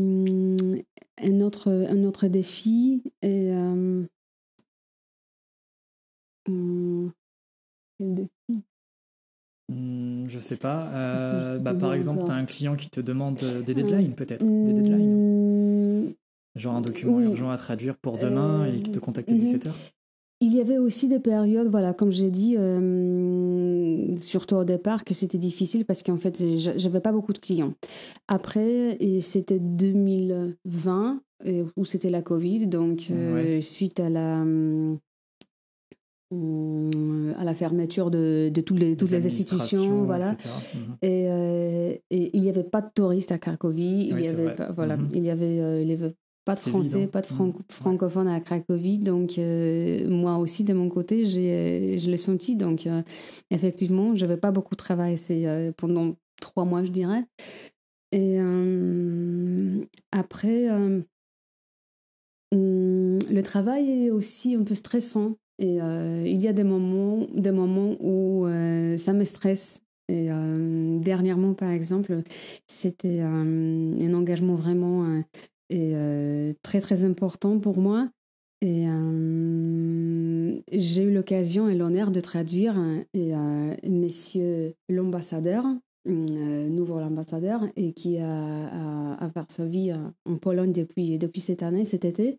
[1.22, 3.52] un autre, un autre défi est.
[3.52, 4.04] Euh,
[7.98, 8.62] quel défi?
[9.70, 10.88] Hmm, Je sais pas.
[10.94, 14.44] Euh, bah, par exemple, tu as un client qui te demande euh, des deadlines, peut-être
[14.46, 16.06] Des deadlines.
[16.06, 16.14] Hum,
[16.54, 19.70] Genre un document urgent à traduire pour demain et qui te contacte à 17h
[20.40, 25.12] il y avait aussi des périodes, voilà, comme j'ai dit, euh, surtout au départ, que
[25.12, 27.74] c'était difficile parce qu'en fait, j'avais pas beaucoup de clients.
[28.28, 31.20] Après, c'était 2020
[31.76, 34.44] où c'était la Covid, donc euh, suite à la
[36.34, 40.30] euh, à la fermeture de, de toutes les, toutes les institutions, voilà.
[40.30, 40.96] Mhm.
[41.02, 41.24] Et,
[42.10, 45.08] et, il n'y avait pas de touristes à Cracovie, il y avait pas, voilà, mhm.
[45.14, 46.14] il y avait, il y avait
[46.48, 47.52] pas de français, pas de mm.
[47.70, 48.98] francophone à Cracovie.
[48.98, 52.56] Donc, euh, moi aussi, de mon côté, j'ai, je l'ai senti.
[52.56, 53.02] Donc, euh,
[53.50, 57.24] effectivement, je n'avais pas beaucoup travaillé c'est, euh, pendant trois mois, je dirais.
[58.12, 58.38] Et
[60.12, 61.04] après, mm,
[62.52, 65.36] le travail est aussi un peu stressant.
[65.58, 68.46] Et il y a des moments, des moments où
[68.96, 69.82] ça me stresse.
[70.10, 70.30] Et
[71.00, 72.22] dernièrement, par exemple,
[72.66, 75.22] c'était un engagement vraiment
[75.70, 78.08] est euh, très très important pour moi.
[78.60, 82.76] Et euh, j'ai eu l'occasion et l'honneur de traduire
[83.14, 85.64] et, euh, Monsieur l'ambassadeur,
[86.06, 89.92] nouveau ambassadeur, et qui est à, Varsovie,
[90.24, 92.38] en Pologne depuis, depuis cette année, cet été.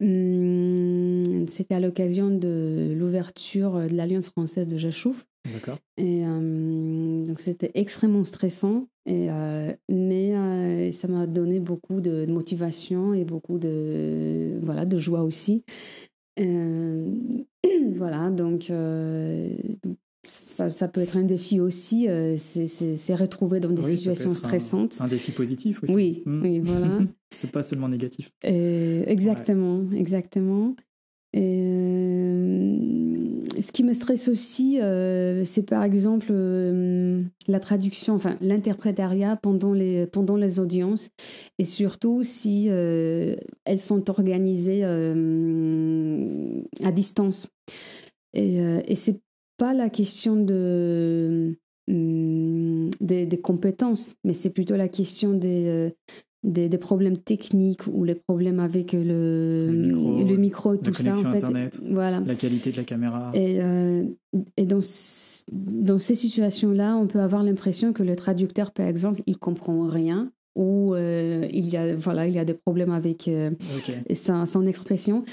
[0.00, 5.26] Hum, c'était à l'occasion de l'ouverture de l'Alliance française de Jachouf.
[5.52, 5.78] D'accord.
[5.98, 8.86] Et donc c'était extrêmement stressant.
[9.06, 14.98] Et, euh, mais euh, ça m'a donné beaucoup de motivation et beaucoup de, voilà, de
[14.98, 15.64] joie aussi.
[16.40, 17.08] Euh,
[17.94, 18.72] voilà, donc
[20.26, 24.96] ça, ça, peut être un défi aussi, c'est retrouver dans des situations stressantes.
[25.00, 25.94] Un, défi positif aussi.
[25.94, 26.42] Oui, hmm.
[26.42, 26.98] oui voilà.
[27.30, 28.32] c'est pas seulement négatif.
[28.42, 30.74] exactement, exactement.
[31.36, 32.76] Et,
[33.60, 39.72] ce qui me stresse aussi, euh, c'est par exemple euh, la traduction, enfin l'interprétariat pendant
[39.72, 41.10] les, audiences,
[41.58, 45.14] et surtout si euh, elles sont organisées à
[46.92, 47.48] distance.
[48.34, 49.20] Et, et c'est
[49.56, 55.94] pas la question de, des, des, compétences, mais c'est plutôt la question des,
[56.46, 61.10] des, des, problèmes techniques ou les problèmes avec le, le micro, tout ça.
[61.10, 62.20] En fait, Internet, voilà.
[62.20, 63.30] la qualité de la caméra.
[63.34, 64.04] Et, euh,
[64.56, 64.80] et dans,
[65.52, 70.32] dans ces situations-là, on peut avoir l'impression que le traducteur, par exemple, il comprend rien
[70.54, 73.28] où il, y a, voilà, il y a des problèmes avec
[74.14, 75.24] son expression.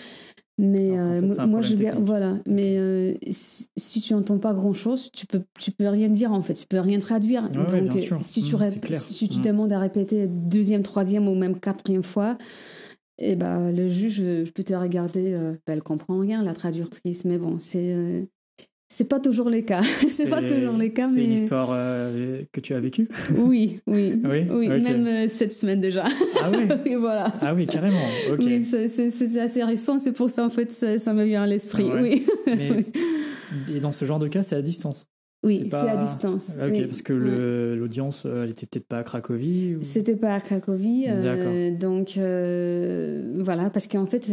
[0.59, 2.37] Mais euh, moi, je voilà.
[2.45, 6.41] Mais euh, si tu n'entends pas grand chose, tu peux tu peux rien dire en
[6.41, 6.53] fait.
[6.53, 7.49] Tu peux rien traduire.
[7.49, 7.69] Donc
[8.21, 9.41] si tu mmh, si tu mmh.
[9.41, 12.37] demandes à répéter deuxième, troisième ou même quatrième fois,
[13.17, 16.53] et eh ben le juge, je peux te regarder, euh, ben, elle comprend rien la
[16.53, 17.25] traductrice.
[17.25, 18.27] Mais bon, c'est
[18.93, 19.81] c'est pas toujours le cas.
[20.07, 21.09] c'est pas toujours le cas.
[21.09, 24.21] C'est une histoire euh, que tu as vécue Oui, oui.
[24.23, 26.05] oui, même euh, cette semaine déjà.
[26.41, 27.33] Ah oui Oui, voilà.
[27.41, 27.97] Ah oui, carrément.
[28.39, 29.97] Oui, c'est assez récent.
[29.97, 31.89] C'est pour ça, en fait, ça, ça me vient à l'esprit.
[31.91, 32.25] Oui.
[33.73, 35.07] et dans ce genre de cas, c'est à distance
[35.43, 36.53] oui, c'est à distance.
[36.57, 39.83] Ah, ok, parce que l'audience, euh, elle était peut-être pas à Cracovie ou...
[39.83, 41.05] C'était pas à Cracovie.
[41.09, 42.13] Euh, donc,
[43.43, 44.31] voilà, parce qu'en fait,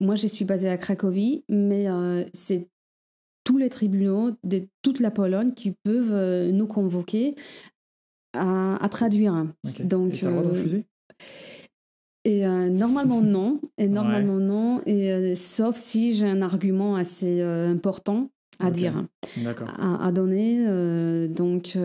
[0.00, 1.86] moi, je suis basée à Cracovie, mais
[2.32, 2.68] c'est
[3.50, 7.34] tous les tribunaux de toute la Pologne qui peuvent euh, nous convoquer
[8.32, 9.44] à, traduire.
[9.80, 10.86] Donc, et as le droit de euh, refuser?
[12.24, 18.30] et euh, normalement non, et normalement non, et sauf si j'ai un argument assez important
[18.60, 19.02] à dire,
[19.78, 20.64] à, à, donner,
[21.28, 21.76] donc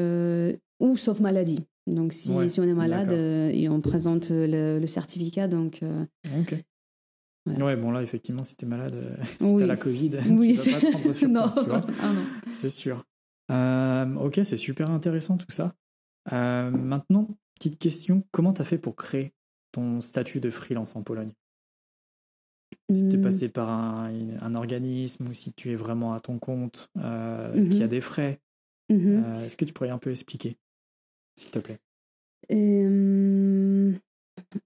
[0.79, 1.63] ou sauf maladie.
[1.87, 5.81] Donc si, si on est malade, et on présente le, certificat, donc
[7.45, 7.75] Ouais.
[7.75, 8.95] bon là effectivement si t'es malade,
[9.39, 10.59] si t'as la Covid, oui.
[10.63, 11.59] tu vas pas te rendre sur place,
[12.01, 12.11] ah,
[12.51, 13.03] C'est sûr.
[13.51, 15.75] Euh, ok, c'est super intéressant tout ça.
[16.33, 19.33] Euh, maintenant, petite question, comment t'as fait pour créer
[19.71, 21.33] ton statut de freelance en Pologne?
[22.91, 23.21] Si t'es hmm.
[23.21, 27.69] passé par un, un, organisme ou si tu es vraiment à ton compte, euh, est-ce
[27.69, 27.89] qu'il y a mhm.
[27.89, 28.39] des frais?
[28.89, 29.23] Mhm.
[29.43, 30.57] Est-ce que tu pourrais un peu expliquer,
[31.35, 31.79] s'il te plaît?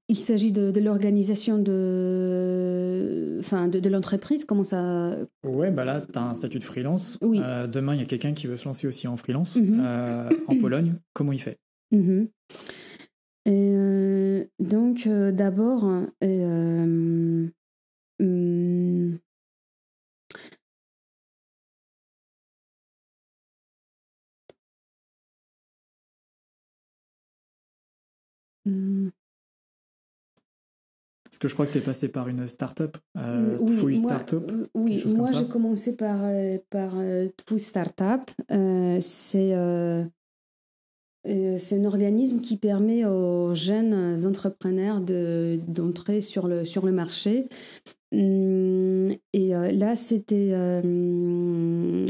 [0.08, 4.46] Il s'agit de, l'organisation de, enfin, de, l'entreprise.
[4.46, 7.18] Comment ça Ouais, bah là, tu as un statut de freelance.
[7.22, 7.40] Oui.
[7.44, 9.80] Euh, demain, il y a quelqu'un qui veut se lancer aussi en freelance mhm.
[9.82, 10.96] euh, en Pologne.
[11.14, 11.58] Comment il fait?
[11.92, 12.28] Mhm.
[13.48, 17.52] euh, Donc, d'abord, hum,
[18.20, 19.20] hum,
[31.40, 34.44] parce que je crois que tu es passé par une start-up, euh, oui, Startup.
[34.74, 38.20] Oui, moi j'ai commencé par, euh, par euh, Startup.
[38.52, 39.56] Euh, c'est
[41.26, 47.48] c'est un organisme qui permet aux jeunes entrepreneurs d'entrer sur, le, sur le marché.
[48.12, 50.52] Hum, et là, c'était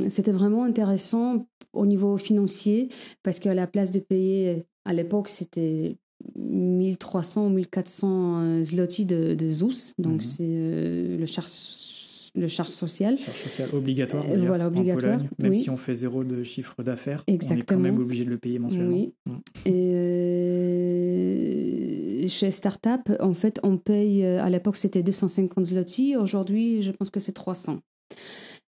[0.10, 2.90] c'était vraiment intéressant au niveau financier
[3.22, 5.98] parce qu'à la place de payer, à l'époque, c'était
[6.36, 10.22] 1300 ou 1400 zloty de, de ZUS, donc mhm.
[10.22, 11.52] c'est euh, le charge
[12.36, 13.18] le charge social.
[13.18, 15.16] Charge sociale obligatoire, euh, voilà, obligatoire.
[15.16, 18.24] En Pologne, même si on fait zéro de chiffre d'affaires, on est quand même obligé
[18.24, 18.96] de le payer mensuellement.
[18.96, 19.16] Oui.
[19.66, 19.92] Et
[22.24, 27.10] euh, chez Startup, en fait, on paye, à l'époque c'était 250 zloty, aujourd'hui je pense
[27.10, 27.80] que c'est 300.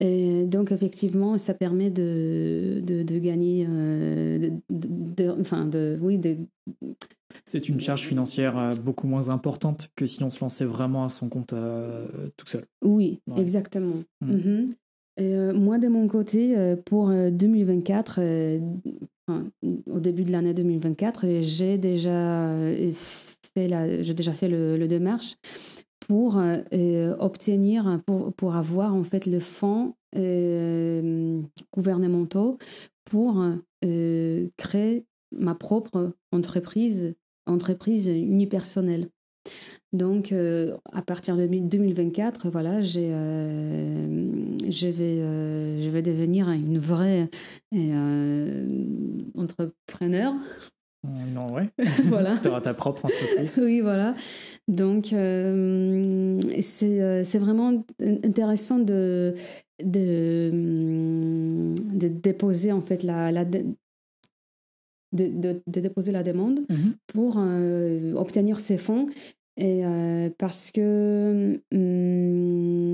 [0.00, 6.38] Et donc, effectivement, ça permet de, de, de gagner, de, enfin, de, oui, de,
[7.44, 11.08] c'est une charge financière euh, beaucoup moins importante que si on se lançait vraiment à
[11.08, 12.64] son compte euh, tout seul.
[12.82, 13.96] Oui, exactement.
[14.20, 14.32] Mm.
[14.32, 14.74] Mhm.
[15.20, 16.54] Euh, moi, de mon côté,
[16.86, 18.20] pour 2024,
[19.86, 22.54] au début de l'année 2024, j'ai déjà
[22.92, 25.36] fait, la, j'ai déjà fait le, démarche
[26.10, 26.42] pour
[27.20, 29.94] obtenir, pour, pour avoir en fait le fonds
[31.72, 32.58] gouvernementaux
[33.04, 33.44] pour
[34.56, 37.14] créer ma propre entreprise,
[37.46, 39.08] entreprise unipersonnelle.
[39.92, 46.48] Donc, euh, à partir de 2024, voilà, j'ai, euh, je, vais, euh, je vais devenir
[46.50, 47.28] une vraie
[49.36, 50.34] entrepreneur.
[51.04, 51.68] Non, ouais.
[52.06, 52.38] voilà.
[52.38, 53.58] tu auras ta propre entreprise.
[53.62, 54.14] oui, voilà.
[54.68, 55.06] Donc,
[56.62, 59.34] c'est, c'est vraiment intéressant de,
[59.82, 60.50] de,
[61.94, 63.44] de déposer en fait la, la,
[65.12, 66.94] de, déposer la demande mhm.
[67.08, 69.08] pour euh, obtenir ces fonds.
[69.56, 72.89] Et euh, parce que, hum,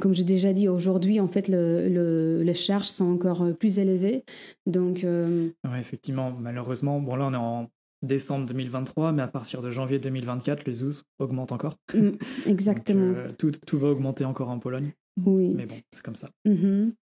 [0.00, 4.24] comme j'ai déjà dit, aujourd'hui, en fait, le, les charges sont encore plus élevées.
[4.66, 7.70] Donc, euh, effectivement, malheureusement, bon, là, on est en
[8.02, 11.76] décembre 2023, mais à partir de janvier 2024, les ZOUS augmentent encore.
[11.94, 12.10] Mm,
[12.46, 13.14] exactement.
[13.38, 14.92] tout, tout, va augmenter encore en Pologne.
[15.24, 15.52] Oui.
[15.54, 16.28] Mais bon, c'est comme ça.
[16.44, 16.92] Mhm.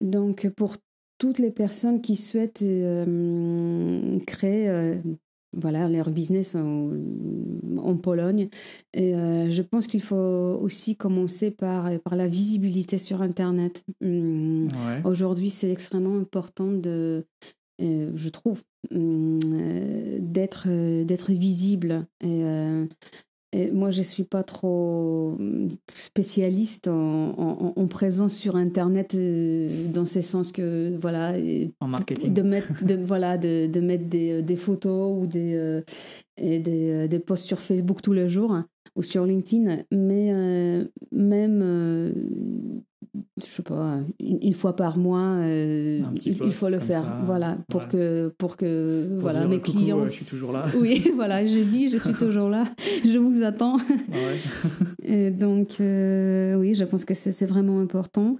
[0.00, 0.76] Donc, pour
[1.18, 4.96] toutes les personnes qui souhaitent euh, créer euh,
[5.56, 8.48] voilà, leur business en, Pologne.
[8.92, 13.84] Et euh, je pense qu'il faut aussi commencer par, par la visibilité sur Internet.
[14.04, 14.68] Hum,
[15.04, 17.24] aujourd'hui, c'est extrêmement important de,
[17.80, 19.38] je trouve, hum,
[20.20, 20.68] d'être
[21.04, 22.06] d'être visible.
[22.22, 22.42] Et,
[23.72, 29.16] moi, je ne suis pas trop hum, spécialiste en, en, présence sur Internet,
[29.92, 31.34] dans ce sens que, voilà.
[31.80, 32.32] En marketing.
[32.32, 35.82] De mettre, de, voilà, de, de mettre des, des, photos ou des,
[36.36, 38.56] et des, des, posts sur Facebook tous les jours
[38.94, 42.82] ou sur LinkedIn, mais même
[43.36, 47.04] je sais pas, une, fois par mois, euh, il, faut le faire.
[47.24, 50.06] voilà, pour que, pour que voilà, mes clients.
[50.06, 50.66] je suis toujours là.
[50.78, 52.64] Oui, voilà, je vis, je suis toujours là,
[53.04, 53.76] je vous attends.
[53.76, 55.30] Ouais.
[55.38, 58.36] donc, euh, oui, je pense que c'est vraiment important.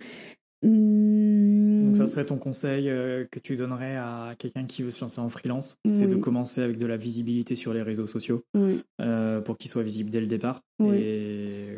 [0.62, 5.20] Donc, ça serait ton conseil euh, que tu donnerais à quelqu'un qui veut se lancer
[5.20, 9.70] en freelance C'est de commencer avec de la visibilité sur les réseaux sociaux pour qu'il
[9.70, 10.62] soit visible dès le départ.
[10.80, 11.75] Et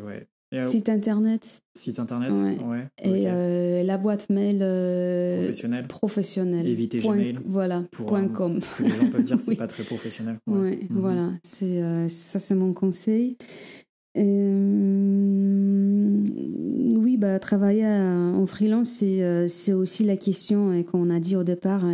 [0.55, 1.63] euh, site internet.
[1.75, 2.87] Site internet, ouais.
[3.03, 5.87] Et euh, la boîte mail euh, professionnelle.
[5.87, 6.67] professionnelle.
[6.67, 7.39] Éviter Gmail.
[7.45, 8.55] Voilà, point .com.
[8.59, 10.39] Parce que les gens peuvent dire c'est pas très professionnel.
[10.47, 11.01] Ouais, mhm.
[11.01, 11.33] voilà.
[11.43, 13.37] C'est, ça, c'est mon conseil.
[14.17, 14.25] oui,
[17.19, 21.85] bah, travailler en freelance, c'est, c'est aussi la question qu'on a dit au départ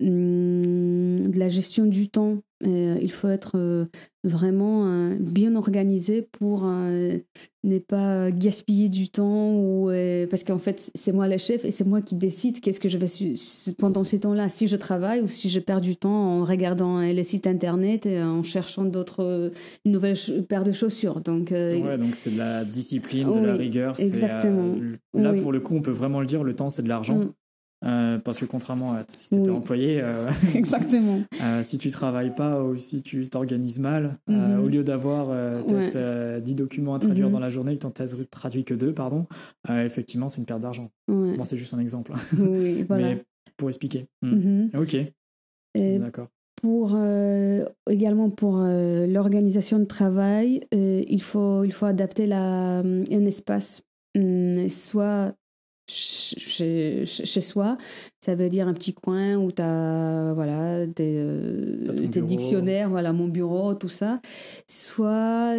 [0.00, 2.38] de la gestion du temps.
[2.62, 3.88] il faut être
[4.24, 9.90] vraiment bien organisé pour ne pas gaspiller du temps ou
[10.30, 12.98] parce qu'en fait c'est moi le chef et c'est moi qui décide qu'est-ce que je
[12.98, 13.06] vais
[13.78, 17.24] pendant ces temps-là si je travaille ou si je perds du temps en regardant les
[17.24, 19.52] sites internet et en cherchant d'autres
[19.84, 20.16] une nouvelle
[20.48, 24.76] paire de chaussures donc ouais donc c'est de la discipline de la rigueur exactement
[25.14, 27.32] là pour le coup on peut vraiment le dire le temps c'est de l'argent mm.
[27.84, 31.22] Euh, parce que contrairement à si tu étais employé, euh, exactement.
[31.42, 34.64] Euh, si tu travailles pas ou si tu t'organises mal, mhm.
[34.64, 35.28] au lieu d'avoir
[35.64, 37.32] peut-être 10 documents à traduire mhm.
[37.32, 37.92] dans la journée tu n'en
[38.30, 39.26] traduis que deux, pardon,
[39.68, 40.90] effectivement, c'est une perte d'argent.
[41.08, 42.12] Bon, c'est juste un exemple.
[42.38, 43.06] Oui, voilà.
[43.06, 43.24] Mais
[43.56, 44.06] pour expliquer.
[44.22, 44.30] Hmm.
[44.30, 44.70] Mhm.
[44.78, 44.96] Ok.
[45.74, 46.28] D'accord.
[46.56, 46.96] Pour,
[47.88, 53.82] également pour l'organisation de travail, il, faut, il faut adapter la, un espace,
[54.14, 55.34] hmm, soit
[55.88, 57.78] chez, chez, soi.
[58.20, 63.28] Ça veut dire un petit coin où tu as voilà, des, euh, dictionnaires, voilà, mon
[63.28, 64.20] bureau, tout ça.
[64.68, 65.56] Soit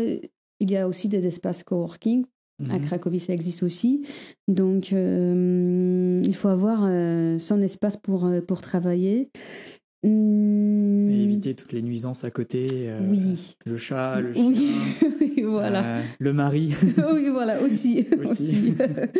[0.59, 2.25] il y a aussi des espaces coworking.
[2.71, 2.85] À mhm.
[2.85, 4.01] Cracovie, ça existe aussi.
[4.47, 9.29] Donc, euh, il faut avoir euh, son espace pour, pour travailler.
[10.03, 11.09] Et hmm.
[11.09, 12.89] éviter toutes les nuisances à côté.
[13.11, 13.55] oui.
[13.65, 14.51] Le chat, le chien.
[15.21, 16.01] Oui, voilà.
[16.19, 16.73] le mari.
[17.13, 18.05] oui, voilà, aussi.
[18.21, 18.73] aussi.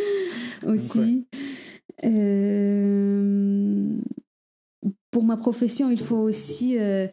[0.66, 1.28] aussi.
[2.06, 3.98] Euh,
[5.12, 7.08] pour ma profession, il faut aussi euh,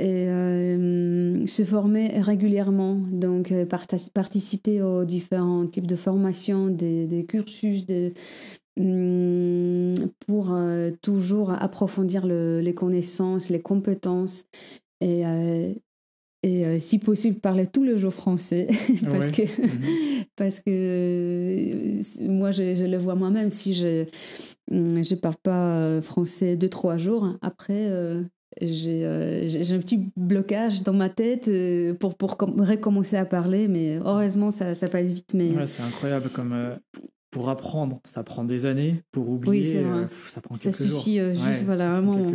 [0.00, 3.52] euh, se former régulièrement, donc
[4.14, 7.86] participer aux différents types de formations, des, cursus,
[8.78, 9.94] hum,
[10.26, 10.56] pour
[11.02, 14.46] toujours approfondir les connaissances, les compétences
[15.00, 15.24] et
[16.46, 18.68] et euh, si possible parler tout le jour français
[19.10, 20.24] parce que mhm.
[20.36, 24.04] parce que euh, moi je, le vois moi-même si je
[24.70, 27.90] je parle pas euh, français deux trois jours après
[28.62, 31.50] j'ai un petit blocage dans ma tête
[31.98, 35.34] pour, pour recommencer à parler, mais heureusement, ça, ça passe vite.
[35.34, 35.66] Mais...
[35.66, 36.78] c'est incroyable comme
[37.30, 39.02] pour apprendre, ça prend des années.
[39.10, 41.00] Pour oublier, ça prend quelques jours.
[41.00, 42.30] Ça suffit juste, voilà, un moment.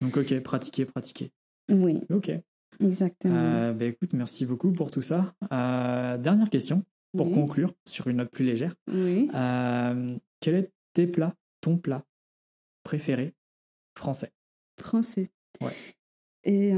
[0.00, 1.32] Donc, ok, pratiquer, pratiquer.
[1.72, 2.00] Oui.
[2.08, 2.30] Ok.
[2.80, 3.34] Exactement.
[3.34, 5.34] Euh, bah, écoute, merci beaucoup pour tout ça.
[5.52, 6.84] Euh, dernière question,
[7.16, 8.74] pour conclure sur une note plus légère.
[8.90, 9.30] Oui.
[9.34, 12.04] Euh, quel est tes plats, ton plat
[12.82, 13.34] préféré
[13.96, 14.30] français?
[14.80, 15.28] Français.
[15.60, 15.72] Ouais.
[16.44, 16.72] Et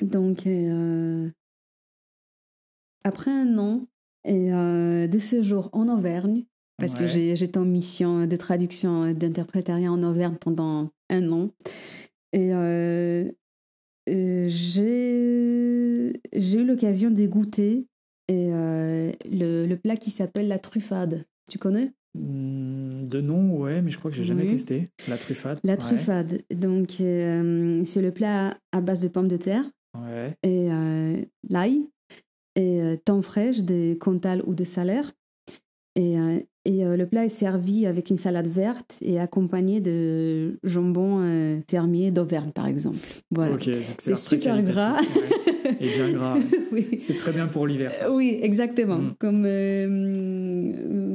[0.00, 0.48] donc,
[3.04, 3.86] après un an
[4.24, 6.44] et, de séjour en Auvergne,
[6.78, 11.50] parce que j'étais en mission de traduction d'interprétariat en Auvergne pendant un an.
[12.32, 13.30] Et euh,
[14.06, 14.52] j'ai
[16.54, 17.86] eu l'occasion de goûter
[18.28, 21.24] et, euh, le, le, plat qui s'appelle la truffade.
[21.50, 21.92] Tu connais?
[22.14, 24.90] Mmh, De nom, ouais, mais je crois que j'ai jamais testé.
[25.08, 25.60] La truffade.
[25.64, 26.42] La truffade.
[26.50, 29.64] Donc, euh, c'est le plat à base de pommes de terre
[29.98, 30.34] ouais.
[30.42, 30.68] et
[31.48, 31.86] l'ail
[32.54, 35.12] et thon fraîche, des comtal ou des salaires.
[35.94, 36.16] Et,
[36.64, 42.50] et le plat est servi avec une salade verte et accompagné de jambon fermier d'Auvergne,
[42.52, 42.96] par exemple.
[43.30, 43.56] Voilà.
[43.98, 44.98] c'est super gras.
[45.80, 46.38] Et bien gras.
[46.72, 46.86] oui.
[46.98, 48.10] C'est très bien pour l'hiver, ça.
[48.10, 48.98] Oui, exactement.
[48.98, 49.14] Mm.
[49.18, 49.42] Comme,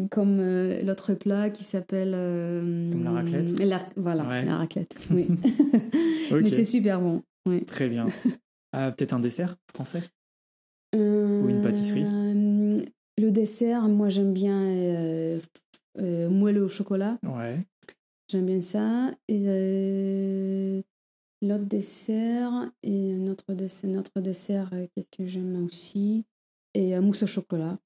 [0.10, 0.42] comme
[0.86, 2.12] l'autre plat qui s'appelle...
[2.92, 3.50] comme la raclette.
[3.96, 4.96] voilà, la raclette.
[5.12, 5.28] Oui.
[6.42, 7.24] Mais c'est super bon.
[7.48, 7.64] Oui.
[7.66, 8.06] Très bien.
[8.76, 10.04] Euh, peut-être un dessert français?
[10.94, 12.04] Ou une pâtisserie?
[13.20, 15.40] Le dessert, moi j'aime bien euh,
[16.00, 17.18] euh, moelleux au chocolat.
[17.24, 17.60] Ouais.
[18.30, 19.12] J'aime bien ça.
[19.28, 20.82] Et euh,
[21.42, 22.52] l'autre dessert,
[22.84, 26.26] et notre dessert, notre dessert euh, qu'est-ce que j'aime aussi?
[26.74, 27.80] Et mousse au chocolat.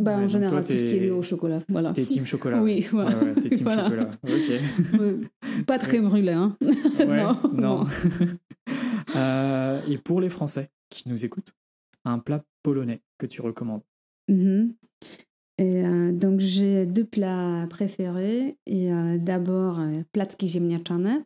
[0.00, 1.58] Bah, Ouais, en général, toi, tout ce qui est lié au chocolat.
[1.68, 1.92] Voilà.
[1.92, 2.62] T'es team chocolat.
[2.62, 3.18] Oui, voilà.
[3.18, 3.84] Ouais, ouais, t'es team Voilà.
[3.84, 4.10] chocolat.
[4.22, 5.64] Ok.
[5.66, 6.56] Pas très brûlé, hein.
[6.60, 7.84] Ouais, Non, non.
[7.84, 7.86] non.
[9.16, 11.52] Euh, et pour les Français qui nous écoutent,
[12.04, 13.82] un plat polonais que tu recommandes?
[14.28, 14.74] Mhm.
[15.60, 18.56] Et, euh, donc j'ai deux plats préférés.
[18.66, 21.24] Et euh, d'abord, euh, placki ziemniaczane.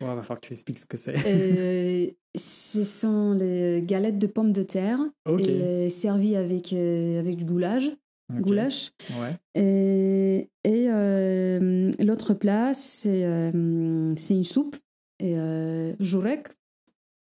[0.00, 1.14] Ouais, va falloir que tu expliques ce que c'est.
[2.36, 5.46] Ce sont les galettes de pommes de terre Ok.
[5.46, 7.90] et servies avec, avec du goulage.
[8.32, 8.40] ok.
[8.40, 8.90] goulash.
[9.20, 9.36] Ouais.
[9.54, 14.76] Et, et euh, l'autre plat, c'est euh, une soupe.
[15.20, 16.48] Et euh, jurek.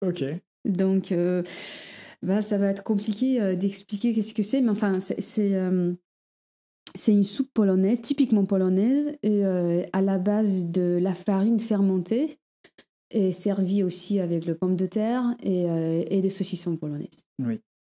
[0.05, 0.23] Ok.
[0.63, 1.13] Donc,
[2.23, 5.93] bah, ça va être compliqué euh, d'expliquer qu'est-ce que c'est, mais enfin, c'est c'est, euh,
[7.07, 12.37] une soupe polonaise, typiquement polonaise, et euh, à la base de la farine fermentée,
[13.13, 17.25] et servie aussi avec le pomme de terre et, euh, et des saucissons polonaises.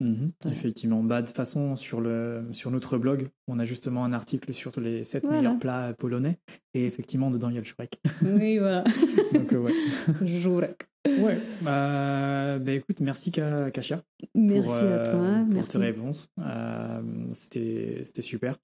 [0.01, 0.57] Mhm, Voilà.
[0.57, 1.03] Effectivement.
[1.05, 4.73] Bah, de toute façon, sur, le, sur notre blog, on a justement un article sur
[4.81, 5.39] les 7 Voilà.
[5.39, 6.39] meilleurs plats polonais.
[6.75, 8.01] Et effectivement, dedans, il y a le Shrek.
[8.23, 8.85] Oui, voilà.
[9.33, 9.73] Donc, euh, ouais.
[10.27, 10.89] Jurek.
[11.07, 11.37] Ouais.
[11.63, 14.03] Bah, bah, écoute, merci Ka- Kasia.
[14.35, 15.45] Merci pour, à euh, toi.
[15.45, 15.71] pour Merci.
[15.73, 16.29] tes réponses.
[16.39, 17.03] Euh,
[17.33, 18.57] C'était super.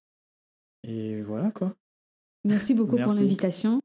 [0.87, 1.75] Et voilà quoi.
[2.45, 3.83] Merci beaucoup pour l'invitation.